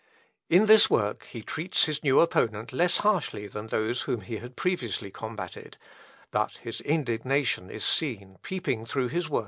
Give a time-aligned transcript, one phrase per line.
[0.49, 4.55] In this work he treats his new opponent less harshly than those whom he had
[4.55, 5.77] previously combated;
[6.31, 9.39] but his indignation is seen peeping through his words.